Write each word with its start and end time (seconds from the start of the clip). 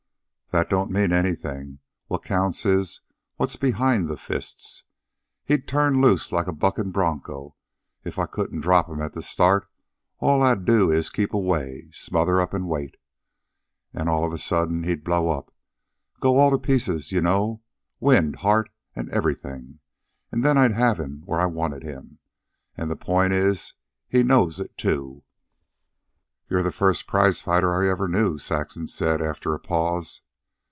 "That 0.53 0.69
don't 0.69 0.91
mean 0.91 1.13
anything. 1.13 1.79
What 2.07 2.23
counts 2.25 2.65
is 2.65 2.99
what's 3.37 3.55
behind 3.55 4.09
the 4.09 4.17
fists. 4.17 4.83
He'd 5.45 5.65
turn 5.65 6.01
loose 6.01 6.33
like 6.33 6.45
a 6.47 6.51
buckin' 6.51 6.91
bronco. 6.91 7.55
If 8.03 8.19
I 8.19 8.25
couldn't 8.25 8.59
drop 8.59 8.89
him 8.89 9.01
at 9.01 9.13
the 9.13 9.21
start, 9.21 9.65
all 10.19 10.43
I'd 10.43 10.65
do 10.65 10.91
is 10.91 11.05
to 11.09 11.15
keep 11.15 11.33
away, 11.33 11.87
smother 11.93 12.41
up, 12.41 12.53
an' 12.53 12.67
wait. 12.67 12.97
An' 13.93 14.09
all 14.09 14.25
of 14.25 14.33
a 14.33 14.37
sudden 14.37 14.83
he'd 14.83 15.05
blow 15.05 15.29
up 15.29 15.53
go 16.19 16.35
all 16.35 16.51
to 16.51 16.59
pieces, 16.59 17.13
you 17.13 17.21
know, 17.21 17.61
wind, 18.01 18.35
heart, 18.39 18.69
everything, 18.97 19.79
and 20.33 20.43
then 20.43 20.57
I'd 20.57 20.73
have 20.73 20.99
him 20.99 21.21
where 21.25 21.39
I 21.39 21.45
wanted 21.45 21.83
him. 21.83 22.19
And 22.75 22.91
the 22.91 22.97
point 22.97 23.31
is 23.31 23.73
he 24.09 24.21
knows 24.21 24.59
it, 24.59 24.77
too." 24.77 25.23
"You're 26.49 26.61
the 26.61 26.73
first 26.73 27.07
prizefighter 27.07 27.73
I 27.73 27.87
ever 27.87 28.09
knew," 28.09 28.37
Saxon 28.37 28.87
said, 28.87 29.21
after 29.21 29.53
a 29.53 29.57
pause. 29.61 30.19